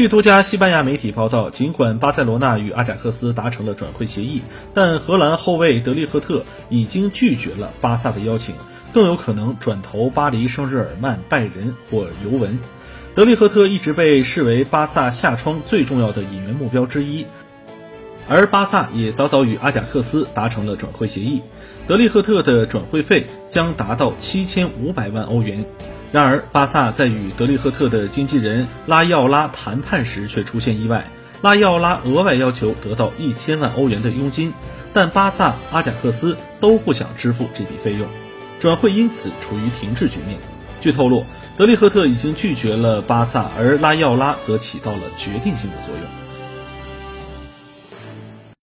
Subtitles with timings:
[0.00, 4.40] 据多家西班牙媒体报道，尽管巴塞罗那与阿贾克斯达成了转会协议，
[4.72, 8.54] 但荷兰后卫德利赫特已经拒绝了巴萨的邀请，
[8.94, 12.58] 更有可能转投巴黎圣日耳曼、拜仁或尤文。
[13.14, 17.26] 德利赫特一直被视为巴萨下窗最重要的引援目标之一，
[18.30, 21.42] 而巴萨也早早与阿贾克斯达成了转会协议，
[21.88, 25.64] 德利赫特的转会费将达到七千五百万欧元。
[26.12, 31.10] 然而，巴萨在与德利赫特的经纪人拉伊奥拉谈判时却出现意外，
[31.42, 34.52] 拉伊奥拉额外要求得到一千万欧元的佣金，
[34.94, 38.06] 但巴萨、阿贾克斯都不想支付这笔费用，
[38.60, 40.38] 转会因此处于停滞局面。
[40.80, 41.24] 据透露，
[41.56, 46.04] 德利赫特已经拒绝了巴萨，而拉伊奥拉则起到了决定性的作用。